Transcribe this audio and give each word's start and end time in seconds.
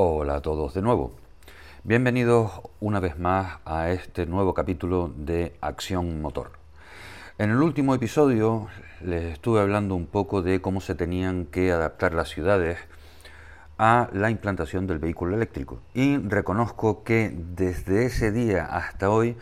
Hola 0.00 0.36
a 0.36 0.42
todos 0.42 0.74
de 0.74 0.80
nuevo. 0.80 1.10
Bienvenidos 1.82 2.52
una 2.78 3.00
vez 3.00 3.18
más 3.18 3.58
a 3.64 3.90
este 3.90 4.26
nuevo 4.26 4.54
capítulo 4.54 5.12
de 5.16 5.56
Acción 5.60 6.22
Motor. 6.22 6.52
En 7.36 7.50
el 7.50 7.60
último 7.60 7.96
episodio 7.96 8.68
les 9.00 9.24
estuve 9.24 9.60
hablando 9.60 9.96
un 9.96 10.06
poco 10.06 10.40
de 10.40 10.60
cómo 10.60 10.80
se 10.80 10.94
tenían 10.94 11.46
que 11.46 11.72
adaptar 11.72 12.14
las 12.14 12.28
ciudades 12.28 12.78
a 13.76 14.08
la 14.12 14.30
implantación 14.30 14.86
del 14.86 15.00
vehículo 15.00 15.34
eléctrico. 15.34 15.80
Y 15.94 16.18
reconozco 16.18 17.02
que 17.02 17.34
desde 17.36 18.06
ese 18.06 18.30
día 18.30 18.66
hasta 18.66 19.10
hoy 19.10 19.36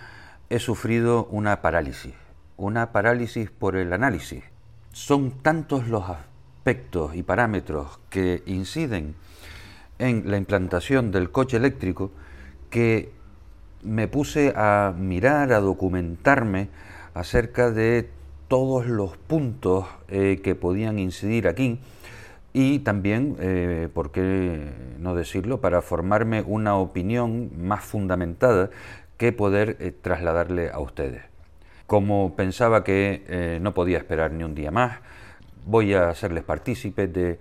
he 0.48 0.58
sufrido 0.58 1.26
una 1.26 1.60
parálisis. 1.60 2.14
Una 2.56 2.92
parálisis 2.92 3.50
por 3.50 3.76
el 3.76 3.92
análisis. 3.92 4.42
Son 4.90 5.32
tantos 5.32 5.86
los 5.88 6.08
aspectos 6.08 7.14
y 7.14 7.22
parámetros 7.22 8.00
que 8.08 8.42
inciden 8.46 9.16
en 9.98 10.30
la 10.30 10.36
implantación 10.36 11.10
del 11.10 11.30
coche 11.30 11.56
eléctrico 11.56 12.10
que 12.70 13.10
me 13.82 14.08
puse 14.08 14.52
a 14.56 14.94
mirar, 14.96 15.52
a 15.52 15.60
documentarme 15.60 16.68
acerca 17.14 17.70
de 17.70 18.08
todos 18.48 18.86
los 18.86 19.16
puntos 19.16 19.86
eh, 20.08 20.40
que 20.42 20.54
podían 20.54 20.98
incidir 20.98 21.48
aquí 21.48 21.80
y 22.52 22.80
también, 22.80 23.36
eh, 23.38 23.88
por 23.92 24.12
qué 24.12 24.70
no 24.98 25.14
decirlo, 25.14 25.60
para 25.60 25.82
formarme 25.82 26.42
una 26.42 26.76
opinión 26.76 27.50
más 27.58 27.84
fundamentada 27.84 28.70
que 29.18 29.32
poder 29.32 29.76
eh, 29.80 29.92
trasladarle 29.92 30.70
a 30.70 30.78
ustedes. 30.78 31.22
Como 31.86 32.34
pensaba 32.34 32.82
que 32.82 33.60
no 33.62 33.72
podía 33.72 33.98
esperar 33.98 34.32
ni 34.32 34.42
un 34.42 34.56
día 34.56 34.72
más, 34.72 34.98
voy 35.66 35.94
a 35.94 36.08
hacerles 36.08 36.42
partícipes 36.42 37.12
de 37.12 37.38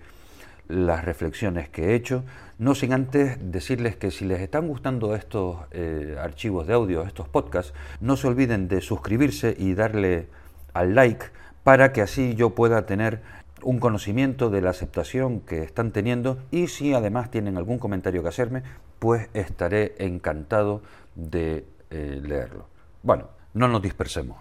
las 0.67 1.03
reflexiones 1.03 1.67
que 1.69 1.85
he 1.85 1.95
hecho, 1.95 2.23
no 2.57 2.75
sin 2.75 2.93
antes 2.93 3.37
decirles 3.41 3.95
que 3.95 4.11
si 4.11 4.25
les 4.25 4.41
están 4.41 4.67
gustando 4.67 5.15
estos 5.15 5.57
eh, 5.71 6.17
archivos 6.19 6.67
de 6.67 6.73
audio, 6.73 7.03
estos 7.03 7.27
podcasts, 7.27 7.73
no 7.99 8.15
se 8.17 8.27
olviden 8.27 8.67
de 8.67 8.81
suscribirse 8.81 9.55
y 9.57 9.73
darle 9.73 10.29
al 10.73 10.95
like 10.95 11.25
para 11.63 11.91
que 11.91 12.01
así 12.01 12.35
yo 12.35 12.51
pueda 12.51 12.85
tener 12.85 13.21
un 13.63 13.79
conocimiento 13.79 14.49
de 14.49 14.61
la 14.61 14.69
aceptación 14.69 15.39
que 15.39 15.63
están 15.63 15.91
teniendo 15.91 16.37
y 16.51 16.67
si 16.67 16.93
además 16.93 17.31
tienen 17.31 17.57
algún 17.57 17.79
comentario 17.79 18.21
que 18.21 18.29
hacerme, 18.29 18.63
pues 18.99 19.29
estaré 19.33 19.95
encantado 19.97 20.81
de 21.15 21.65
eh, 21.89 22.21
leerlo. 22.23 22.67
Bueno, 23.01 23.29
no 23.53 23.67
nos 23.67 23.81
dispersemos. 23.81 24.37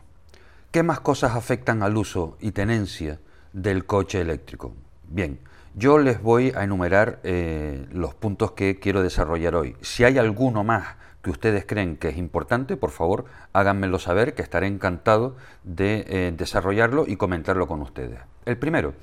¿Qué 0.70 0.82
más 0.82 1.00
cosas 1.00 1.36
afectan 1.36 1.82
al 1.82 1.96
uso 1.96 2.36
y 2.40 2.52
tenencia 2.52 3.20
del 3.52 3.86
coche 3.86 4.20
eléctrico? 4.20 4.74
Bien, 5.08 5.38
yo 5.74 5.98
les 5.98 6.22
voy 6.22 6.52
a 6.54 6.62
enumerar 6.62 7.20
eh, 7.24 7.86
los 7.92 8.14
puntos 8.14 8.52
que 8.52 8.78
quiero 8.78 9.02
desarrollar 9.02 9.56
hoy. 9.56 9.76
Si 9.80 10.04
hay 10.04 10.18
alguno 10.18 10.62
más 10.62 10.96
que 11.20 11.30
ustedes 11.30 11.64
creen 11.66 11.96
que 11.96 12.08
es 12.08 12.16
importante, 12.16 12.76
por 12.76 12.90
favor 12.90 13.24
háganmelo 13.52 13.98
saber, 13.98 14.34
que 14.34 14.42
estaré 14.42 14.66
encantado 14.66 15.36
de 15.64 16.04
eh, 16.08 16.32
desarrollarlo 16.36 17.04
y 17.06 17.16
comentarlo 17.16 17.66
con 17.66 17.80
ustedes. 17.82 18.20
El 18.44 18.56
primero, 18.56 18.94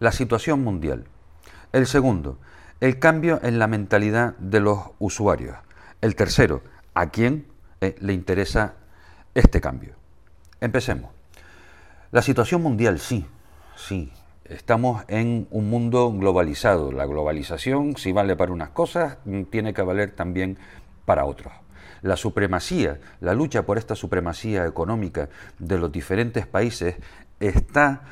la 0.00 0.12
situación 0.12 0.62
mundial. 0.62 1.04
El 1.72 1.86
segundo, 1.86 2.38
el 2.80 2.98
cambio 2.98 3.40
en 3.42 3.58
la 3.58 3.66
mentalidad 3.66 4.36
de 4.36 4.60
los 4.60 4.80
usuarios. 4.98 5.56
El 6.00 6.16
tercero, 6.16 6.62
a 6.94 7.08
quién 7.10 7.46
eh, 7.80 7.96
le 8.00 8.12
interesa 8.12 8.74
este 9.34 9.60
cambio. 9.60 9.94
Empecemos. 10.60 11.10
La 12.10 12.20
situación 12.20 12.60
mundial, 12.60 12.98
sí, 12.98 13.24
sí, 13.76 14.12
Estamos 14.52 15.02
en 15.08 15.48
un 15.50 15.70
mundo 15.70 16.12
globalizado. 16.12 16.92
La 16.92 17.06
globalización, 17.06 17.96
si 17.96 18.12
vale 18.12 18.36
para 18.36 18.52
unas 18.52 18.68
cosas, 18.68 19.16
tiene 19.50 19.72
que 19.72 19.80
valer 19.80 20.10
también 20.10 20.58
para 21.06 21.24
otras. 21.24 21.54
La 22.02 22.18
supremacía, 22.18 23.00
la 23.20 23.32
lucha 23.32 23.64
por 23.64 23.78
esta 23.78 23.94
supremacía 23.94 24.66
económica 24.66 25.30
de 25.58 25.78
los 25.78 25.90
diferentes 25.90 26.46
países 26.46 26.96
está 27.40 28.02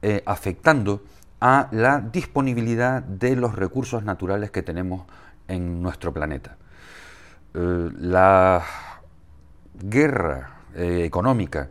eh, 0.00 0.22
afectando 0.24 1.02
a 1.38 1.68
la 1.70 2.00
disponibilidad 2.00 3.02
de 3.02 3.36
los 3.36 3.54
recursos 3.54 4.02
naturales 4.02 4.50
que 4.50 4.62
tenemos 4.62 5.06
en 5.48 5.82
nuestro 5.82 6.14
planeta. 6.14 6.56
Eh, 7.52 7.90
la 7.98 8.64
guerra 9.74 10.60
eh, 10.74 11.02
económica 11.04 11.68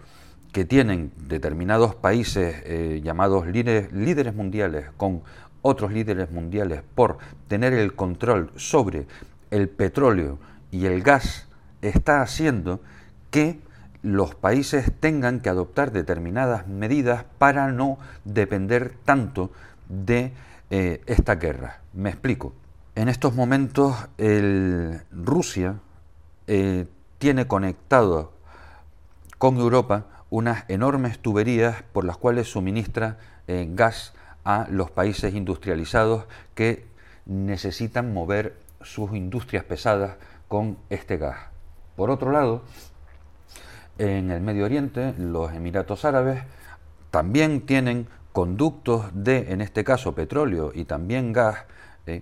que 0.52 0.66
tienen 0.66 1.12
determinados 1.28 1.96
países 1.96 2.62
eh, 2.66 3.02
llamados 3.04 3.48
líderes, 3.48 3.92
líderes 3.92 4.34
mundiales 4.36 4.86
con 4.98 5.22
otros 5.62 5.92
líderes 5.92 6.32
mundiales 6.32 6.82
por 6.96 7.18
tener 7.48 7.74
el 7.74 7.94
control 7.96 8.52
sobre 8.56 9.08
el 9.52 9.70
petróleo 9.70 10.40
y 10.72 10.86
el 10.86 11.02
gas 11.02 11.48
está 11.82 12.22
haciendo 12.22 12.82
que 13.32 13.60
los 14.02 14.34
países 14.34 14.92
tengan 15.00 15.42
que 15.42 15.50
adoptar 15.50 15.92
determinadas 15.92 16.68
medidas 16.68 17.26
para 17.38 17.72
no 17.72 17.98
depender 18.24 18.94
tanto 19.04 19.52
de 19.90 20.32
eh, 20.70 21.02
esta 21.06 21.36
guerra. 21.36 21.82
Me 21.94 22.10
explico. 22.10 22.54
En 22.96 23.10
estos 23.10 23.36
momentos 23.36 23.96
el, 24.18 25.02
Rusia 25.12 25.80
eh, 26.48 26.86
tiene 27.18 27.48
conectado 27.48 28.34
con 29.38 29.58
Europa 29.58 30.06
unas 30.30 30.66
enormes 30.68 31.20
tuberías 31.20 31.84
por 31.92 32.06
las 32.06 32.18
cuales 32.18 32.48
suministra 32.48 33.18
eh, 33.48 33.68
gas 33.72 34.14
a 34.44 34.68
los 34.70 34.92
países 34.92 35.34
industrializados 35.34 36.26
que 36.56 36.86
necesitan 37.26 38.14
mover 38.14 38.56
sus 38.82 39.14
industrias 39.14 39.64
pesadas 39.64 40.18
con 40.48 40.78
este 40.90 41.18
gas. 41.18 41.38
Por 41.96 42.10
otro 42.10 42.32
lado, 42.32 42.64
en 43.98 44.32
el 44.32 44.42
Medio 44.42 44.66
Oriente, 44.66 45.14
los 45.18 45.52
Emiratos 45.54 46.06
Árabes 46.06 46.44
también 47.12 47.62
tienen 47.62 48.08
conductos 48.32 49.08
de, 49.14 49.52
en 49.52 49.62
este 49.62 49.84
caso, 49.84 50.16
petróleo 50.16 50.72
y 50.74 50.86
también 50.86 51.34
gas, 51.34 51.66
eh, 52.06 52.22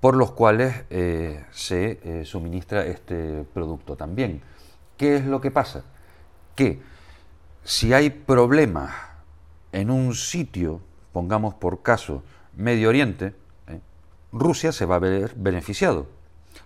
por 0.00 0.16
los 0.16 0.32
cuales 0.32 0.84
eh, 0.88 1.44
se 1.50 2.24
suministra 2.24 2.86
este 2.86 3.44
producto 3.52 3.96
también. 3.96 4.40
¿Qué 4.96 5.16
es 5.16 5.26
lo 5.26 5.42
que 5.42 5.50
pasa? 5.50 5.84
Que 6.56 6.80
si 7.64 7.92
hay 7.92 8.10
problemas 8.10 8.92
en 9.72 9.90
un 9.90 10.14
sitio, 10.14 10.80
pongamos 11.12 11.54
por 11.54 11.82
caso 11.82 12.22
Medio 12.56 12.88
Oriente, 12.88 13.34
¿eh? 13.68 13.80
Rusia 14.32 14.72
se 14.72 14.86
va 14.86 14.96
a 14.96 15.00
ver 15.00 15.34
beneficiado. 15.36 16.06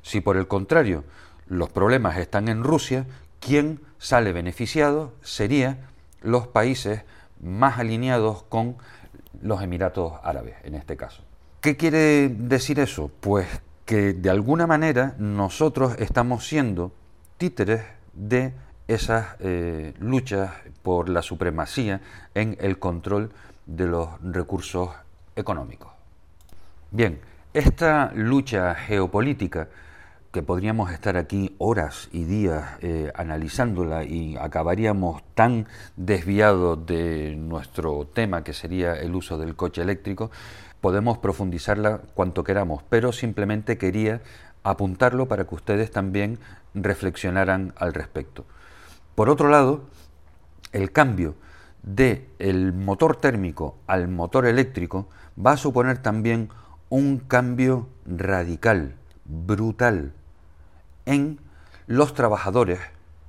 Si 0.03 0.21
por 0.21 0.37
el 0.37 0.49
contrario 0.49 1.04
los 1.47 1.69
problemas 1.69 2.16
están 2.16 2.49
en 2.49 2.62
Rusia, 2.62 3.06
quien 3.41 3.81
sale 3.99 4.33
beneficiado 4.33 5.12
sería 5.22 5.91
los 6.22 6.47
países 6.47 7.03
más 7.41 7.78
alineados 7.78 8.44
con 8.44 8.77
los 9.43 9.62
Emiratos 9.62 10.15
Árabes, 10.22 10.54
en 10.65 10.75
este 10.75 10.97
caso. 10.97 11.22
¿Qué 11.60 11.77
quiere 11.77 12.28
decir 12.28 12.81
eso? 12.81 13.10
Pues 13.21 13.47
que 13.84 14.15
de 14.15 14.31
alguna 14.31 14.66
manera 14.66 15.15
nosotros 15.19 15.97
estamos 15.99 16.47
siendo 16.47 16.93
títeres 17.37 17.83
de 18.15 18.54
esas 18.89 19.37
eh, 19.41 19.95
luchas 19.99 20.53
por 20.83 21.09
la 21.09 21.22
supremacía 21.22 22.00
en 22.34 22.56
el 22.61 22.78
control 22.78 23.31
de 23.67 23.87
los 23.87 24.09
recursos 24.22 24.91
económicos. 25.37 25.93
Bien, 26.91 27.19
esta 27.55 28.12
lucha 28.15 28.75
geopolítica, 28.75 29.69
que 30.33 30.43
podríamos 30.43 30.91
estar 30.91 31.17
aquí 31.17 31.55
horas 31.59 32.09
y 32.12 32.25
días 32.25 32.65
eh, 32.83 33.12
analizándola 33.15 34.05
y 34.05 34.37
acabaríamos 34.37 35.22
tan 35.34 35.69
desviados 35.97 36.84
de 36.84 37.37
nuestro 37.37 38.06
tema 38.12 38.43
que 38.43 38.53
sería 38.53 38.95
el 38.95 39.15
uso 39.15 39.39
del 39.39 39.55
coche 39.55 39.83
eléctrico, 39.83 40.31
podemos 40.81 41.19
profundizarla 41.19 42.01
cuanto 42.15 42.45
queramos, 42.45 42.83
pero 42.91 43.12
simplemente 43.12 43.78
quería 43.78 44.21
apuntarlo 44.65 45.28
para 45.28 45.45
que 45.47 45.54
ustedes 45.54 45.91
también 45.91 46.39
reflexionaran 46.75 47.72
al 47.77 47.95
respecto. 47.95 48.45
Por 49.15 49.28
otro 49.28 49.49
lado, 49.49 49.83
el 50.72 50.91
cambio 50.93 51.37
del 51.83 52.27
el 52.39 52.72
motor 52.72 53.16
térmico 53.16 53.77
al 53.87 54.09
motor 54.09 54.47
eléctrico 54.47 55.09
va 55.39 55.53
a 55.53 55.57
suponer 55.57 55.99
también 55.99 56.49
un 56.89 57.19
cambio 57.19 57.89
radical, 58.07 58.97
brutal, 59.25 60.13
en 61.07 61.41
los 61.87 62.15
trabajadores 62.15 62.81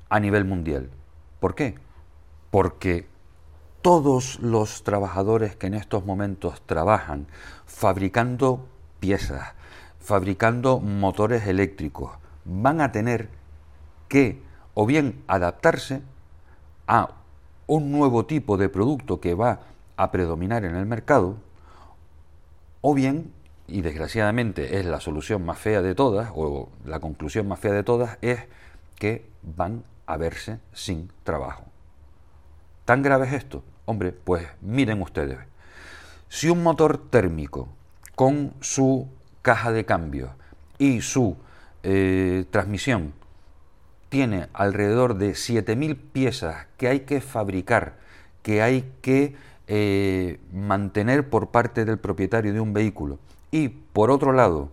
a 0.10 0.20
nivel 0.20 0.46
mundial. 0.46 0.90
¿Por 1.40 1.56
qué? 1.56 1.76
Porque 2.52 3.08
todos 3.82 4.40
los 4.40 4.84
trabajadores 4.84 5.56
que 5.56 5.68
en 5.68 5.76
estos 5.76 6.06
momentos 6.06 6.62
trabajan 6.66 7.28
fabricando 7.66 8.68
piezas, 9.00 9.54
fabricando 10.00 10.80
motores 10.80 11.46
eléctricos, 11.48 12.12
van 12.46 12.82
a 12.82 12.92
tener 12.92 13.30
que 14.08 14.45
o 14.76 14.86
bien 14.86 15.24
adaptarse 15.28 16.02
a 16.86 17.10
un 17.66 17.92
nuevo 17.92 18.28
tipo 18.28 18.58
de 18.58 18.70
producto 18.70 19.20
que 19.20 19.34
va 19.34 19.62
a 19.98 20.12
predominar 20.12 20.66
en 20.66 20.76
el 20.76 20.86
mercado, 20.86 21.38
o 22.82 22.94
bien 22.94 23.34
y 23.68 23.82
desgraciadamente 23.82 24.78
es 24.78 24.86
la 24.86 25.00
solución 25.00 25.44
más 25.44 25.58
fea 25.58 25.82
de 25.82 25.96
todas, 25.96 26.30
o 26.36 26.70
la 26.86 27.00
conclusión 27.00 27.48
más 27.48 27.60
fea 27.60 27.74
de 27.74 27.84
todas, 27.84 28.20
es 28.22 28.42
que 29.00 29.26
van 29.42 29.84
a 30.06 30.18
verse 30.18 30.60
sin 30.74 31.10
trabajo. 31.24 31.64
¿Tan 32.84 33.02
grave 33.02 33.26
es 33.28 33.34
esto? 33.34 33.64
Hombre, 33.86 34.12
pues 34.12 34.48
miren 34.62 35.02
ustedes, 35.02 35.40
si 36.30 36.50
un 36.50 36.62
motor 36.62 36.98
térmico 37.10 37.70
con 38.14 38.54
su 38.60 39.08
caja 39.42 39.72
de 39.72 39.86
cambio 39.86 40.32
y 40.78 41.02
su 41.02 41.38
eh, 41.84 42.46
transmisión 42.52 43.14
tiene 44.10 44.48
alrededor 44.54 45.16
de 45.16 45.32
7.000 45.32 45.98
piezas 46.12 46.68
que 46.78 46.88
hay 46.88 47.02
que 47.02 47.22
fabricar, 47.22 47.94
que 48.44 48.62
hay 48.62 48.92
que 49.02 49.36
eh, 49.68 50.40
mantener 50.54 51.30
por 51.30 51.50
parte 51.50 51.86
del 51.86 51.98
propietario 51.98 52.54
de 52.54 52.60
un 52.60 52.74
vehículo, 52.74 53.20
y 53.52 53.70
por 53.70 54.12
otro 54.12 54.32
lado, 54.32 54.70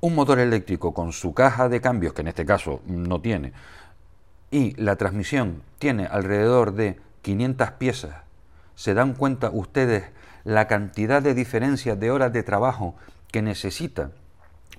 un 0.00 0.14
motor 0.14 0.38
eléctrico 0.38 0.94
con 0.94 1.12
su 1.12 1.34
caja 1.34 1.68
de 1.68 1.80
cambios, 1.80 2.14
que 2.14 2.22
en 2.22 2.28
este 2.28 2.46
caso 2.46 2.80
no 2.86 3.20
tiene, 3.20 3.52
y 4.50 4.74
la 4.82 4.96
transmisión 4.96 5.62
tiene 5.78 6.06
alrededor 6.06 6.72
de 6.72 6.98
500 7.22 7.70
piezas, 7.72 8.16
¿se 8.74 8.94
dan 8.94 9.14
cuenta 9.14 9.50
ustedes 9.50 10.04
la 10.44 10.66
cantidad 10.66 11.22
de 11.22 11.34
diferencias 11.34 12.00
de 12.00 12.10
horas 12.10 12.32
de 12.32 12.42
trabajo 12.42 12.94
que 13.30 13.42
necesita 13.42 14.10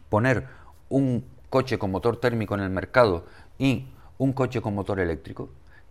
poner 0.09 0.47
un 0.89 1.23
coche 1.49 1.77
con 1.77 1.91
motor 1.91 2.17
térmico 2.17 2.55
en 2.55 2.61
el 2.61 2.69
mercado 2.69 3.25
y 3.57 3.87
un 4.17 4.33
coche 4.33 4.61
con 4.61 4.75
motor 4.75 4.99
eléctrico? 4.99 5.49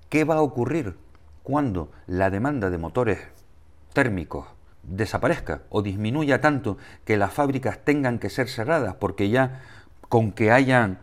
¿Qué 0.08 0.24
va 0.24 0.36
a 0.36 0.42
ocurrir 0.42 0.96
cuando 1.42 1.90
la 2.06 2.30
demanda 2.30 2.70
de 2.70 2.78
motores 2.78 3.18
térmicos 3.92 4.46
desaparezca 4.82 5.62
o 5.70 5.82
disminuya 5.82 6.40
tanto 6.40 6.78
que 7.04 7.16
las 7.16 7.32
fábricas 7.32 7.84
tengan 7.84 8.18
que 8.18 8.30
ser 8.30 8.48
cerradas 8.48 8.94
porque 8.94 9.28
ya 9.28 9.62
con 10.08 10.32
que 10.32 10.50
hayan, 10.50 10.98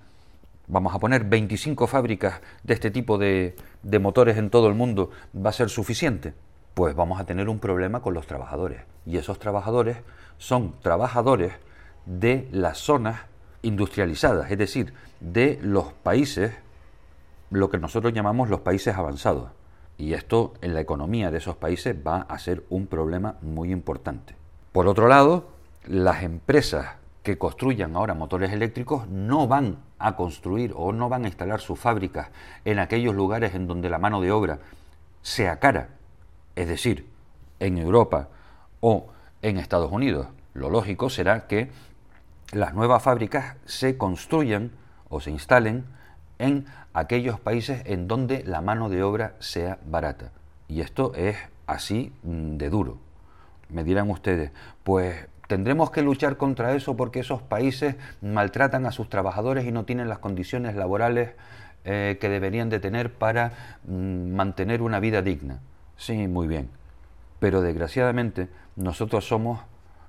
vamos 0.68 0.94
a 0.94 1.00
poner 1.00 1.24
25 1.24 1.88
fábricas 1.88 2.42
de 2.64 2.74
este 2.74 2.92
tipo 2.92 3.18
de, 3.18 3.56
de 3.84 4.00
motores 4.00 4.38
en 4.38 4.50
todo 4.50 4.68
el 4.68 4.76
mundo, 4.76 5.12
va 5.36 5.52
a 5.52 5.54
ser 5.54 5.70
suficiente? 5.70 6.34
Pues 6.74 6.96
vamos 6.96 7.20
a 7.20 7.26
tener 7.26 7.50
un 7.50 7.60
problema 7.60 8.02
con 8.02 8.14
los 8.14 8.28
trabajadores. 8.28 8.82
Y 9.06 9.18
esos 9.18 9.40
trabajadores 9.40 9.98
son 10.38 10.80
trabajadores 10.82 11.54
de 12.06 12.48
las 12.52 12.78
zonas 12.78 13.22
industrializadas, 13.68 14.50
es 14.50 14.58
decir, 14.58 14.94
de 15.20 15.60
los 15.62 15.92
países, 15.92 16.54
lo 17.50 17.70
que 17.70 17.78
nosotros 17.78 18.14
llamamos 18.14 18.50
los 18.50 18.62
países 18.62 18.96
avanzados. 18.96 19.50
Y 19.98 20.14
esto 20.14 20.54
en 20.62 20.74
la 20.74 20.82
economía 20.82 21.32
de 21.32 21.40
esos 21.40 21.58
países 21.58 21.96
va 21.96 22.22
a 22.22 22.40
ser 22.40 22.64
un 22.70 22.88
problema 22.88 23.36
muy 23.42 23.72
importante. 23.72 24.36
Por 24.72 24.88
otro 24.88 25.08
lado, 25.08 25.50
las 25.86 26.24
empresas 26.24 26.96
que 27.24 27.38
construyan 27.38 27.96
ahora 27.96 28.14
motores 28.14 28.54
eléctricos 28.54 29.08
no 29.10 29.48
van 29.48 29.80
a 30.00 30.16
construir 30.16 30.72
o 30.76 30.94
no 30.94 31.10
van 31.10 31.26
a 31.26 31.28
instalar 31.28 31.60
sus 31.60 31.80
fábricas 31.80 32.30
en 32.64 32.80
aquellos 32.80 33.16
lugares 33.16 33.54
en 33.54 33.68
donde 33.68 33.90
la 33.90 33.98
mano 33.98 34.22
de 34.22 34.32
obra 34.32 34.60
sea 35.24 35.60
cara, 35.60 35.90
es 36.56 36.68
decir, 36.68 37.08
en 37.60 37.78
Europa 37.78 38.30
o 38.80 39.08
en 39.42 39.58
Estados 39.58 39.92
Unidos. 39.92 40.28
Lo 40.54 40.70
lógico 40.70 41.10
será 41.10 41.48
que 41.48 41.70
las 42.52 42.74
nuevas 42.74 43.04
fábricas 43.04 43.56
se 43.66 43.98
construyan 43.98 44.72
o 45.10 45.20
se 45.20 45.32
instalen 45.32 45.86
en 46.40 46.66
aquellos 46.94 47.40
países 47.40 47.82
en 47.86 48.08
donde 48.08 48.44
la 48.44 48.62
mano 48.62 48.90
de 48.90 49.04
obra 49.04 49.36
sea 49.40 49.80
barata. 49.86 50.32
Y 50.68 50.82
esto 50.82 51.14
es 51.16 51.38
así 51.66 52.14
mm, 52.24 52.58
de 52.58 52.70
duro. 52.70 53.00
Me 53.70 53.84
dirán 53.84 54.10
ustedes, 54.10 54.52
pues 54.84 55.28
tendremos 55.48 55.92
que 55.92 56.02
luchar 56.02 56.38
contra 56.38 56.74
eso 56.74 56.96
porque 56.96 57.20
esos 57.20 57.42
países 57.42 57.96
maltratan 58.22 58.86
a 58.86 58.92
sus 58.92 59.10
trabajadores 59.10 59.66
y 59.66 59.72
no 59.72 59.86
tienen 59.86 60.10
las 60.10 60.20
condiciones 60.20 60.76
laborales 60.76 61.32
eh, 61.84 62.18
que 62.20 62.30
deberían 62.30 62.70
de 62.70 62.80
tener 62.80 63.14
para 63.14 63.80
mm, 63.86 64.32
mantener 64.32 64.82
una 64.82 65.00
vida 65.00 65.22
digna. 65.22 65.60
Sí, 65.98 66.28
muy 66.28 66.48
bien. 66.48 66.70
Pero 67.40 67.62
desgraciadamente 67.62 68.50
nosotros 68.76 69.28
somos 69.28 69.60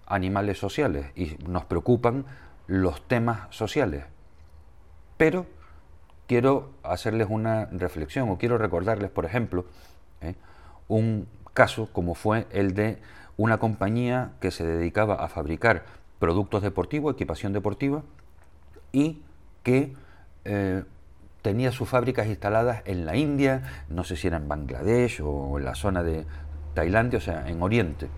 animales 0.08 0.58
sociales 0.58 1.06
y 1.14 1.36
nos 1.46 1.64
preocupan 1.64 2.24
los 2.66 3.06
temas 3.06 3.54
sociales. 3.54 4.04
Pero 5.16 5.46
quiero 6.26 6.70
hacerles 6.82 7.28
una 7.30 7.66
reflexión 7.66 8.28
o 8.30 8.38
quiero 8.38 8.58
recordarles, 8.58 9.10
por 9.10 9.24
ejemplo, 9.24 9.66
¿eh? 10.20 10.34
un 10.88 11.28
caso 11.54 11.88
como 11.92 12.14
fue 12.14 12.46
el 12.50 12.74
de 12.74 12.98
una 13.36 13.58
compañía 13.58 14.32
que 14.40 14.50
se 14.50 14.66
dedicaba 14.66 15.14
a 15.14 15.28
fabricar 15.28 15.84
productos 16.18 16.62
deportivos, 16.62 17.14
equipación 17.14 17.52
deportiva, 17.52 18.02
y 18.92 19.22
que 19.62 19.94
eh, 20.44 20.82
tenía 21.42 21.72
sus 21.72 21.88
fábricas 21.88 22.26
instaladas 22.26 22.82
en 22.84 23.06
la 23.06 23.16
India, 23.16 23.84
no 23.88 24.04
sé 24.04 24.16
si 24.16 24.26
era 24.26 24.36
en 24.36 24.48
Bangladesh 24.48 25.20
o 25.22 25.58
en 25.58 25.64
la 25.64 25.74
zona 25.74 26.02
de 26.02 26.26
Tailandia, 26.74 27.18
o 27.18 27.22
sea, 27.22 27.48
en 27.48 27.62
Oriente. 27.62 28.08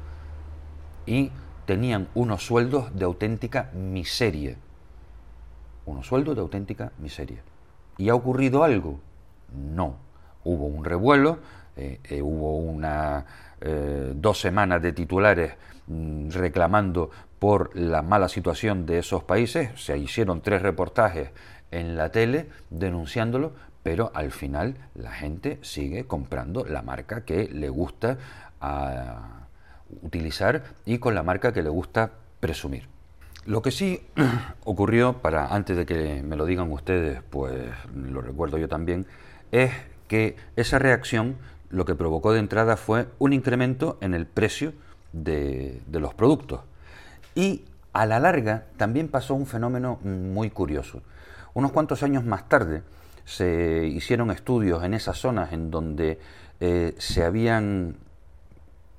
Y 1.07 1.31
tenían 1.71 2.09
unos 2.17 2.45
sueldos 2.45 2.93
de 2.97 3.05
auténtica 3.05 3.71
miseria. 3.75 4.57
Unos 5.87 6.05
sueldos 6.05 6.35
de 6.35 6.41
auténtica 6.41 6.91
miseria. 6.99 7.45
¿Y 7.97 8.09
ha 8.09 8.17
ocurrido 8.17 8.65
algo? 8.65 8.99
No. 9.55 9.95
Hubo 10.43 10.67
un 10.67 10.85
revuelo, 10.85 11.39
eh, 11.77 12.01
eh, 12.03 12.23
hubo 12.23 12.57
una, 12.57 13.25
eh, 13.61 14.13
dos 14.17 14.41
semanas 14.41 14.83
de 14.83 14.93
titulares 14.93 15.53
mm, 15.87 16.31
reclamando 16.31 17.09
por 17.39 17.71
la 17.77 18.03
mala 18.03 18.29
situación 18.29 18.85
de 18.85 18.99
esos 18.99 19.23
países, 19.23 19.71
se 19.81 19.97
hicieron 19.97 20.41
tres 20.41 20.63
reportajes 20.63 21.31
en 21.71 21.97
la 21.97 22.11
tele 22.11 22.49
denunciándolo, 22.71 23.53
pero 23.85 24.11
al 24.13 24.33
final 24.33 24.75
la 24.97 25.13
gente 25.13 25.61
sigue 25.63 26.05
comprando 26.09 26.65
la 26.65 26.83
marca 26.83 27.25
que 27.25 27.49
le 27.49 27.69
gusta 27.69 28.19
ah, 28.61 29.47
utilizar 30.03 30.65
y 30.85 30.99
con 30.99 31.15
la 31.15 31.23
marca 31.23 31.53
que 31.53 31.63
le 31.63 31.71
gusta 31.71 32.13
presumir. 32.41 32.89
Lo 33.47 33.63
que 33.63 33.71
sí 33.71 34.03
ocurrió, 34.65 35.15
para 35.15 35.55
antes 35.55 35.77
de 35.77 35.87
que 35.87 36.23
me 36.23 36.37
lo 36.37 36.47
digan 36.47 36.71
ustedes, 36.71 37.23
pues 37.31 37.71
lo 37.95 38.21
recuerdo 38.21 38.59
yo 38.59 38.69
también, 38.69 39.07
es 39.51 39.73
que 40.09 40.37
esa 40.57 40.79
reacción 40.79 41.37
lo 41.71 41.85
que 41.85 41.95
provocó 41.95 42.33
de 42.33 42.41
entrada 42.41 42.77
fue 42.77 43.07
un 43.19 43.33
incremento 43.33 43.97
en 44.01 44.15
el 44.15 44.27
precio 44.27 44.73
de, 45.13 45.81
los 45.91 46.15
productos. 46.15 46.61
Y 47.35 47.65
a 47.93 48.07
la 48.07 48.19
larga 48.19 48.67
también 48.77 49.09
pasó 49.09 49.35
un 49.35 49.47
fenómeno 49.47 49.99
muy 50.03 50.51
curioso. 50.51 51.03
Unos 51.55 51.73
cuantos 51.73 52.03
años 52.03 52.25
más 52.25 52.49
tarde 52.49 52.83
se 53.25 53.87
hicieron 53.87 54.31
estudios 54.31 54.83
en 54.83 54.95
esas 54.95 55.19
zonas 55.19 55.53
en 55.53 55.71
donde 55.71 56.19
eh, 56.59 56.95
se 56.99 57.25
habían 57.25 57.97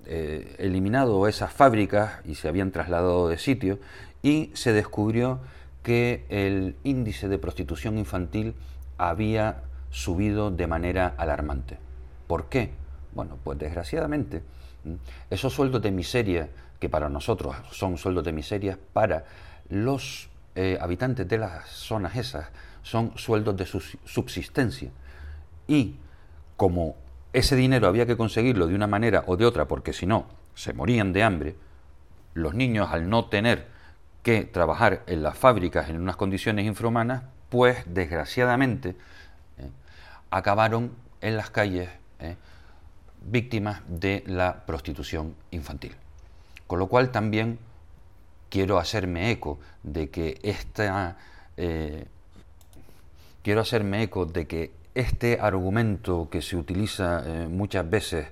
eh, 0.06 0.56
eliminado 0.60 1.28
esas 1.28 1.52
fábricas 1.54 2.20
y 2.26 2.36
se 2.36 2.48
habían 2.48 2.72
trasladado 2.72 3.30
de 3.30 3.38
sitio 3.38 3.80
y 4.22 4.52
se 4.54 4.74
descubrió 4.74 5.40
que 5.84 6.26
el 6.30 6.76
índice 6.84 7.28
de 7.28 7.38
prostitución 7.38 7.98
infantil 7.98 8.54
había 8.98 9.64
subido 9.90 10.52
de 10.52 10.68
manera 10.68 11.14
alarmante. 11.18 11.78
¿Por 12.28 12.46
qué? 12.50 12.72
Bueno, 13.14 13.38
pues 13.44 13.58
desgraciadamente 13.58 14.44
esos 15.30 15.54
sueldos 15.54 15.82
de 15.82 15.92
miseria, 15.92 16.50
que 16.80 16.90
para 16.90 17.10
nosotros 17.10 17.56
son 17.72 17.98
sueldos 17.98 18.24
de 18.24 18.32
miseria, 18.32 18.78
para 18.94 19.26
los 19.70 20.30
eh, 20.56 20.78
habitantes 20.82 21.28
de 21.28 21.38
las 21.38 21.70
zonas 21.70 22.16
esas 22.16 22.48
son 22.84 23.18
sueldos 23.18 23.56
de 23.56 23.66
subsistencia. 23.66 24.90
Y 25.68 25.96
como 26.58 26.96
ese 27.34 27.56
dinero 27.56 27.88
había 27.88 28.06
que 28.06 28.18
conseguirlo 28.18 28.68
de 28.68 28.76
una 28.76 28.88
manera 28.88 29.24
o 29.28 29.38
de 29.38 29.46
otra, 29.46 29.68
porque 29.68 29.94
si 29.94 30.06
no, 30.06 30.28
se 30.56 30.74
morían 30.74 31.14
de 31.14 31.24
hambre, 31.24 31.56
los 32.34 32.54
niños 32.54 32.90
al 32.92 33.10
no 33.10 33.26
tener 33.26 33.68
que 34.24 34.44
trabajar 34.44 35.04
en 35.08 35.24
las 35.24 35.38
fábricas 35.38 35.90
en 35.90 36.00
unas 36.00 36.16
condiciones 36.16 36.66
infrahumanas, 36.66 37.24
pues 37.50 37.84
desgraciadamente 37.86 38.90
eh, 38.90 39.70
acabaron 40.30 40.92
en 41.22 41.38
las 41.38 41.50
calles 41.50 41.90
eh, 42.20 42.36
víctimas 43.22 43.82
de 43.88 44.24
la 44.28 44.66
prostitución 44.66 45.36
infantil. 45.52 45.96
Con 46.68 46.80
lo 46.80 46.88
cual 46.88 47.12
también 47.12 47.60
quiero 48.50 48.78
hacerme 48.80 49.32
eco 49.32 49.60
de 49.84 50.10
que 50.10 50.40
esta 50.44 51.18
eh, 51.58 52.06
quiero 53.44 53.62
hacerme 53.62 54.04
eco 54.04 54.26
de 54.26 54.46
que 54.48 54.72
este 54.96 55.40
argumento 55.40 56.30
que 56.30 56.42
se 56.42 56.58
utiliza 56.58 57.24
muchas 57.50 57.90
veces 57.90 58.28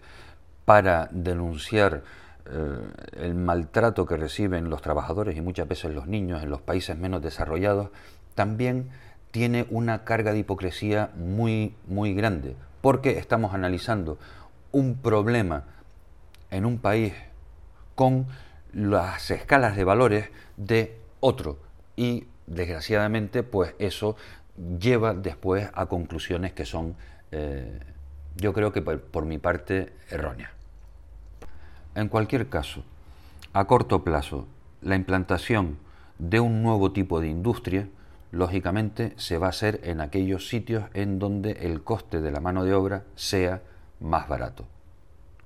para 0.66 1.08
denunciar 1.12 2.04
eh, 2.51 2.80
el 3.18 3.36
maltrato 3.36 4.08
que 4.08 4.18
reciben 4.18 4.72
los 4.72 4.82
trabajadores 4.82 5.38
y 5.38 5.42
muchas 5.42 5.68
veces 5.68 5.94
los 5.94 6.08
niños 6.08 6.42
en 6.42 6.50
los 6.50 6.62
países 6.62 6.98
menos 6.98 7.22
desarrollados, 7.22 7.89
también 8.34 8.89
tiene 9.30 9.68
una 9.70 10.04
carga 10.04 10.32
de 10.32 10.39
hipocresía 10.39 11.12
muy, 11.16 11.75
muy 11.86 12.16
grande, 12.16 12.56
porque 12.82 13.20
estamos 13.20 13.54
analizando 13.54 14.18
un 14.72 14.96
problema 14.96 15.66
en 16.50 16.66
un 16.66 16.80
país 16.80 17.13
con 17.94 18.25
las 18.74 19.30
escalas 19.30 19.75
de 19.75 19.84
valores 19.84 20.30
de 20.58 20.98
otro. 21.20 21.60
Y 21.96 22.25
desgraciadamente 22.48 23.44
pues 23.44 23.75
eso 23.78 24.16
lleva 24.80 25.13
después 25.13 25.70
a 25.74 25.86
conclusiones 25.86 26.54
que 26.54 26.66
son 26.66 26.96
eh, 27.32 27.80
yo 28.39 28.54
creo 28.54 28.72
que 28.72 28.82
por, 28.82 29.25
mi 29.25 29.38
parte 29.38 29.94
erróneas. 30.10 30.51
En 31.96 32.08
cualquier 32.08 32.50
caso, 32.50 32.84
a 33.54 33.66
corto 33.66 34.04
plazo, 34.04 34.48
la 34.82 34.96
implantación 34.96 35.78
de 36.18 36.39
un 36.39 36.63
nuevo 36.63 36.92
tipo 36.92 37.20
de 37.20 37.28
industria, 37.28 37.89
lógicamente, 38.32 39.13
se 39.18 39.38
va 39.38 39.48
a 39.48 39.50
hacer 39.50 39.82
en 39.84 40.00
aquellos 40.00 40.48
sitios 40.48 40.86
en 40.94 41.20
donde 41.20 41.51
el 41.51 41.84
coste 41.84 42.22
de 42.22 42.32
la 42.32 42.39
mano 42.39 42.63
de 42.63 42.74
obra 42.74 43.04
sea 43.16 43.62
más 44.00 44.28
barato. 44.28 44.66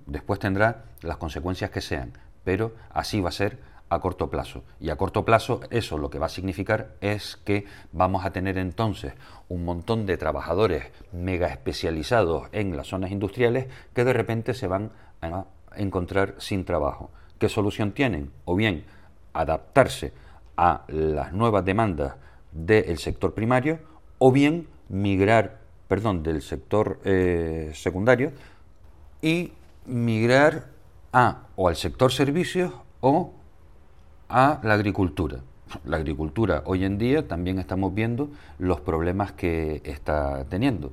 Después 0.05 0.39
tendrá 0.39 0.85
las 1.01 1.17
consecuencias 1.17 1.71
que 1.71 1.81
sean, 1.81 2.11
pero 2.43 2.75
así 2.91 3.21
va 3.21 3.29
a 3.29 3.33
ser 3.33 3.57
a 3.95 4.01
corto 4.01 4.29
plazo. 4.29 4.63
Y 4.79 4.89
a 4.89 4.95
corto 4.95 5.25
plazo 5.25 5.61
eso 5.69 5.97
lo 5.97 6.09
que 6.09 6.19
va 6.19 6.27
a 6.27 6.29
significar 6.29 6.95
es 7.01 7.37
que 7.43 7.65
vamos 7.91 8.25
a 8.25 8.31
tener 8.31 8.57
entonces 8.57 9.13
un 9.49 9.65
montón 9.65 10.05
de 10.05 10.17
trabajadores 10.17 10.85
mega 11.11 11.47
especializados 11.47 12.47
en 12.51 12.75
las 12.75 12.87
zonas 12.87 13.11
industriales 13.11 13.67
que 13.93 14.03
de 14.03 14.13
repente 14.13 14.53
se 14.53 14.67
van 14.67 14.91
a 15.21 15.45
encontrar 15.75 16.35
sin 16.37 16.65
trabajo. 16.65 17.11
¿Qué 17.39 17.49
solución 17.49 17.91
tienen? 17.91 18.31
O 18.45 18.55
bien 18.55 18.85
adaptarse 19.33 20.13
a 20.57 20.83
las 20.87 21.33
nuevas 21.33 21.65
demandas 21.65 22.15
del 22.51 22.97
sector 22.99 23.33
primario 23.33 23.79
o 24.19 24.31
bien 24.31 24.67
migrar, 24.89 25.59
perdón, 25.87 26.23
del 26.23 26.41
sector 26.41 26.99
eh, 27.03 27.71
secundario 27.73 28.31
y 29.21 29.53
migrar 29.85 30.67
a 31.11 31.47
o 31.55 31.67
al 31.67 31.75
sector 31.75 32.11
servicios 32.11 32.73
o 33.01 33.33
a 34.29 34.59
la 34.63 34.73
agricultura. 34.73 35.39
La 35.85 35.97
agricultura 35.97 36.61
hoy 36.65 36.85
en 36.85 36.97
día 36.97 37.27
también 37.27 37.59
estamos 37.59 37.93
viendo 37.93 38.29
los 38.59 38.81
problemas 38.81 39.31
que 39.31 39.81
está 39.83 40.45
teniendo. 40.45 40.91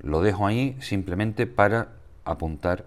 Lo 0.00 0.22
dejo 0.22 0.46
ahí 0.46 0.76
simplemente 0.80 1.46
para 1.46 1.88
apuntar 2.24 2.84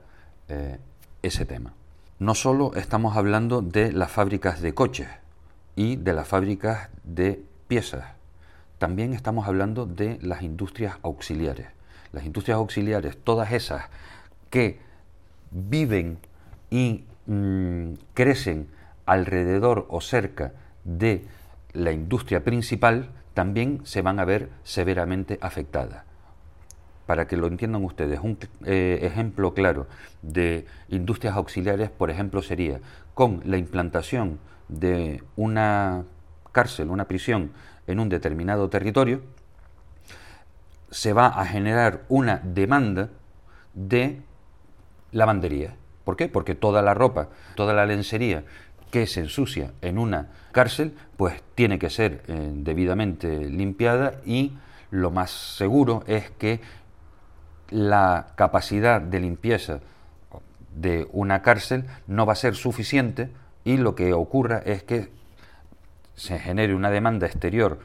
eh, 0.49 0.77
ese 1.21 1.45
tema. 1.45 1.73
No 2.19 2.35
solo 2.35 2.73
estamos 2.75 3.17
hablando 3.17 3.61
de 3.61 3.91
las 3.91 4.11
fábricas 4.11 4.61
de 4.61 4.73
coches 4.73 5.07
y 5.75 5.95
de 5.95 6.13
las 6.13 6.27
fábricas 6.27 6.89
de 7.03 7.43
piezas, 7.67 8.05
también 8.77 9.13
estamos 9.13 9.47
hablando 9.47 9.85
de 9.85 10.19
las 10.21 10.41
industrias 10.41 10.95
auxiliares. 11.03 11.67
Las 12.11 12.25
industrias 12.25 12.57
auxiliares, 12.57 13.17
todas 13.23 13.51
esas 13.51 13.85
que 14.49 14.79
viven 15.51 16.17
y 16.69 17.05
mm, 17.25 17.93
crecen 18.13 18.67
alrededor 19.11 19.87
o 19.89 19.99
cerca 19.99 20.53
de 20.85 21.25
la 21.73 21.91
industria 21.91 22.45
principal, 22.45 23.09
también 23.33 23.81
se 23.83 24.01
van 24.01 24.21
a 24.21 24.25
ver 24.25 24.49
severamente 24.63 25.37
afectadas. 25.41 26.05
Para 27.05 27.27
que 27.27 27.35
lo 27.35 27.47
entiendan 27.47 27.83
ustedes, 27.83 28.21
un 28.23 28.37
eh, 28.65 28.99
ejemplo 29.01 29.53
claro 29.53 29.87
de 30.21 30.65
industrias 30.87 31.35
auxiliares, 31.35 31.89
por 31.89 32.09
ejemplo, 32.09 32.41
sería 32.41 32.79
con 33.13 33.41
la 33.43 33.57
implantación 33.57 34.39
de 34.69 35.21
una 35.35 36.05
cárcel, 36.53 36.89
una 36.89 37.09
prisión 37.09 37.51
en 37.87 37.99
un 37.99 38.07
determinado 38.07 38.69
territorio, 38.69 39.21
se 40.89 41.11
va 41.11 41.27
a 41.27 41.45
generar 41.45 42.03
una 42.07 42.37
demanda 42.45 43.09
de 43.73 44.21
lavandería. 45.11 45.75
¿Por 46.05 46.15
qué? 46.15 46.27
Porque 46.27 46.55
toda 46.55 46.81
la 46.81 46.93
ropa, 46.93 47.29
toda 47.55 47.73
la 47.73 47.85
lencería 47.85 48.43
que 48.91 49.07
se 49.07 49.21
ensucia 49.21 49.71
en 49.81 49.97
una 49.97 50.27
cárcel, 50.51 50.93
pues 51.17 51.41
tiene 51.55 51.79
que 51.79 51.89
ser 51.89 52.23
eh, 52.27 52.51
debidamente 52.53 53.49
limpiada 53.49 54.21
y 54.25 54.53
lo 54.91 55.09
más 55.09 55.31
seguro 55.31 56.03
es 56.05 56.29
que 56.31 56.59
la 57.69 58.33
capacidad 58.35 59.01
de 59.01 59.19
limpieza 59.21 59.79
de 60.75 61.07
una 61.11 61.41
cárcel 61.41 61.85
no 62.07 62.25
va 62.25 62.33
a 62.33 62.35
ser 62.35 62.55
suficiente 62.55 63.29
y 63.63 63.77
lo 63.77 63.95
que 63.95 64.13
ocurra 64.13 64.61
es 64.65 64.83
que 64.83 65.09
se 66.15 66.37
genere 66.37 66.75
una 66.75 66.89
demanda 66.89 67.27
exterior 67.27 67.79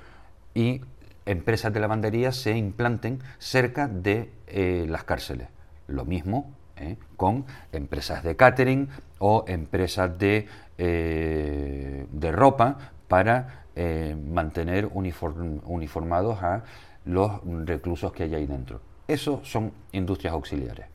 y 0.54 0.80
empresas 1.24 1.72
de 1.72 1.80
lavandería 1.80 2.32
se 2.32 2.56
implanten 2.56 3.20
cerca 3.38 3.88
de 3.88 4.30
eh, 4.46 4.86
las 4.88 5.04
cárceles. 5.04 5.48
Lo 5.86 6.04
mismo 6.04 6.52
¿eh? 6.76 6.96
con 7.16 7.44
empresas 7.72 8.22
de 8.22 8.36
catering 8.36 8.88
o 9.18 9.44
empresas 9.48 10.18
de, 10.18 10.46
eh, 10.78 12.06
de 12.10 12.32
ropa 12.32 12.78
para 13.08 13.64
eh, 13.74 14.16
mantener 14.16 14.88
uniformados 14.92 16.42
a 16.42 16.64
los 17.04 17.40
reclusos 17.66 18.12
que 18.12 18.24
hay 18.24 18.34
ahí 18.34 18.46
dentro. 18.46 18.80
Eso 19.06 19.40
son 19.44 19.72
industrias 19.92 20.34
auxiliares. 20.34 20.86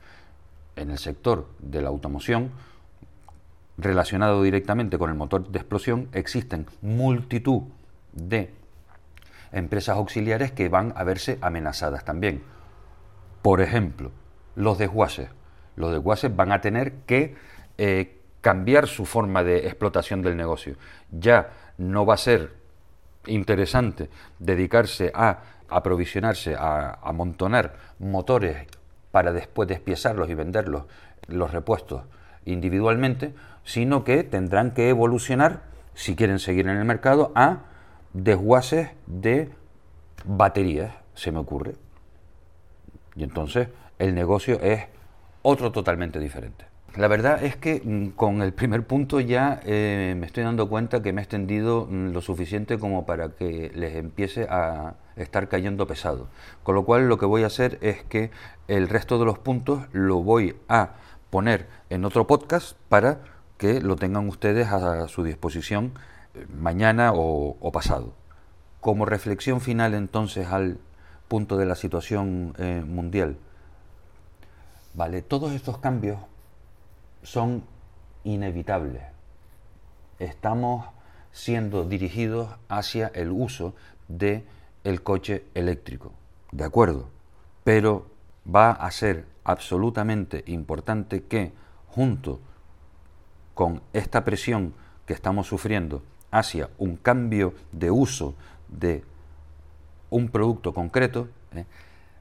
En 0.76 0.92
el 0.92 0.98
sector 0.98 1.48
de 1.60 1.82
la 1.82 1.90
automoción, 1.90 2.52
relacionado 3.78 4.44
directamente 4.44 4.98
con 4.98 5.10
el 5.10 5.16
motor 5.16 5.48
de 5.48 5.60
explosión, 5.60 6.10
existen 6.12 6.66
multitud 6.82 7.64
de 8.14 8.54
empresas 9.52 9.98
auxiliares 9.98 10.52
que 10.52 10.70
van 10.70 10.94
a 10.96 11.04
verse 11.04 11.38
amenazadas 11.42 12.04
también. 12.04 12.44
Por 13.42 13.62
ejemplo, 13.62 14.12
los 14.56 14.78
desguaces 14.78 15.30
los 15.76 15.92
desguaces 15.92 16.36
van 16.36 16.52
a 16.52 16.62
tener 16.62 16.94
que 17.06 17.36
eh, 17.78 18.18
cambiar 18.42 18.88
su 18.88 19.06
forma 19.06 19.44
de 19.44 19.68
explotación 19.68 20.22
del 20.22 20.36
negocio. 20.36 20.76
Ya 21.12 21.52
no 21.78 22.06
va 22.06 22.16
a 22.16 22.18
ser 22.18 22.54
interesante 23.28 24.10
dedicarse 24.40 25.12
a 25.14 25.40
aprovisionarse, 25.70 26.56
a 26.56 27.00
amontonar 27.04 27.76
motores 28.00 28.68
para 29.12 29.32
después 29.32 29.68
despiezarlos 29.70 30.30
y 30.30 30.34
venderlos, 30.34 30.86
los 31.28 31.52
repuestos 31.52 32.04
individualmente, 32.46 33.34
sino 33.64 34.04
que 34.04 34.24
tendrán 34.24 34.72
que 34.72 34.90
evolucionar, 34.90 35.62
si 35.94 36.16
quieren 36.16 36.40
seguir 36.40 36.68
en 36.68 36.78
el 36.78 36.86
mercado, 36.86 37.32
a 37.36 37.60
desguaces 38.14 38.90
de 39.06 39.50
baterías, 40.26 40.94
se 41.14 41.32
me 41.32 41.40
ocurre. 41.40 41.76
Y 43.16 43.24
entonces 43.24 43.68
el 44.00 44.16
negocio 44.16 44.60
es 44.62 44.86
otro 45.42 45.72
totalmente 45.72 46.20
diferente. 46.20 46.66
La 46.98 47.08
verdad 47.08 47.42
es 47.42 47.56
que 47.56 47.82
mm, 47.84 48.10
con 48.10 48.42
el 48.42 48.54
primer 48.54 48.86
punto 48.86 49.22
ya 49.22 49.62
eh, 49.64 50.14
me 50.18 50.26
estoy 50.26 50.44
dando 50.44 50.68
cuenta 50.68 51.02
que 51.02 51.14
me 51.14 51.22
he 51.22 51.24
extendido 51.24 51.88
mm, 51.90 52.12
lo 52.12 52.22
suficiente 52.22 52.78
como 52.78 53.06
para 53.06 53.30
que 53.30 53.72
les 53.74 53.96
empiece 53.96 54.46
a 54.50 54.96
estar 55.16 55.48
cayendo 55.48 55.88
pesado. 55.88 56.28
Con 56.64 56.76
lo 56.76 56.84
cual 56.84 57.08
lo 57.08 57.18
que 57.18 57.26
voy 57.26 57.44
a 57.44 57.48
hacer 57.48 57.78
es 57.82 58.04
que 58.04 58.32
el 58.68 58.90
resto 58.90 59.20
de 59.20 59.26
los 59.26 59.40
puntos 59.40 59.84
lo 59.94 60.22
voy 60.22 60.58
a 60.68 60.96
poner 61.30 61.68
en 61.90 62.04
otro 62.04 62.28
podcast 62.28 62.76
para 62.90 63.20
que 63.58 63.80
lo 63.80 63.96
tengan 63.96 64.28
ustedes 64.28 64.68
a 64.68 65.08
su 65.08 65.24
disposición 65.24 65.94
eh, 66.34 66.46
mañana 66.54 67.14
o, 67.14 67.72
pasado. 67.72 68.14
Como 68.82 69.06
reflexión 69.06 69.62
final 69.62 69.94
entonces 69.94 70.48
al 70.48 70.78
punto 71.30 71.56
de 71.56 71.66
la 71.66 71.76
situación 71.76 72.54
eh, 72.58 72.84
mundial. 72.86 73.38
Vale, 74.94 75.22
todos 75.22 75.54
estos 75.54 75.78
cambios 75.78 76.20
son 77.24 77.64
inevitables. 78.24 79.04
Estamos 80.20 80.86
siendo 81.32 81.86
dirigidos 81.86 82.50
hacia 82.68 83.08
el 83.08 83.32
uso 83.32 83.74
de 84.08 84.46
el 84.84 85.02
coche 85.02 85.46
eléctrico, 85.54 86.12
de 86.52 86.66
acuerdo, 86.66 87.10
pero 87.64 88.08
va 88.54 88.72
a 88.72 88.92
ser 88.92 89.26
absolutamente 89.44 90.44
importante 90.48 91.24
que 91.24 91.54
junto 91.88 92.40
con 93.54 93.82
esta 93.94 94.26
presión 94.26 94.74
que 95.06 95.14
estamos 95.14 95.48
sufriendo 95.48 96.04
hacia 96.32 96.70
un 96.78 96.96
cambio 96.98 97.54
de 97.72 97.92
uso 97.92 98.36
de 98.68 99.04
un 100.10 100.30
producto 100.30 100.74
concreto, 100.74 101.30
¿eh? 101.54 101.66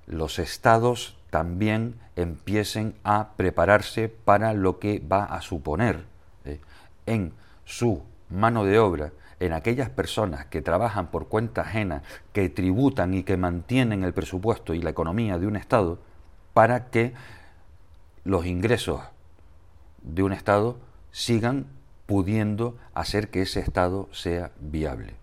los 0.07 0.39
estados 0.39 1.17
también 1.31 1.95
empiecen 2.17 2.95
a 3.05 3.31
prepararse 3.37 4.09
para 4.09 4.53
lo 4.53 4.79
que 4.79 5.01
va 5.01 5.25
a 5.25 5.41
suponer 5.41 6.05
eh, 6.45 6.61
en 7.07 7.33
su 7.65 8.03
mano 8.29 8.65
de 8.65 8.79
obra, 8.79 9.13
en 9.39 9.53
aquellas 9.53 9.89
personas 9.89 10.47
que 10.47 10.61
trabajan 10.61 11.11
por 11.11 11.29
cuenta 11.29 11.63
ajena, 11.63 12.03
que 12.33 12.49
tributan 12.51 13.15
y 13.15 13.23
que 13.23 13.37
mantienen 13.37 14.05
el 14.05 14.13
presupuesto 14.13 14.75
y 14.75 14.83
la 14.83 14.91
economía 14.91 15.39
de 15.39 15.47
un 15.47 15.57
Estado, 15.57 15.99
para 16.53 16.91
que 16.91 17.15
los 18.25 18.45
ingresos 18.45 19.01
de 20.03 20.23
un 20.23 20.33
Estado 20.33 20.79
sigan 21.11 21.67
pudiendo 22.07 22.77
hacer 22.93 23.31
que 23.31 23.43
ese 23.43 23.61
Estado 23.61 24.09
sea 24.13 24.51
viable. 24.61 25.15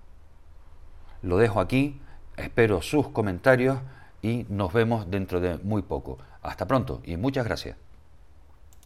Lo 1.21 1.37
dejo 1.37 1.59
aquí, 1.59 1.99
espero 2.37 2.81
sus 2.81 3.09
comentarios 3.09 3.79
y 4.21 4.45
nos 4.49 4.73
vemos 4.73 5.09
dentro 5.09 5.39
de 5.39 5.57
muy 5.57 5.81
poco. 5.81 6.17
Hasta 6.41 6.67
pronto 6.67 7.01
y 7.03 7.17
muchas 7.17 7.45
gracias. 7.45 7.86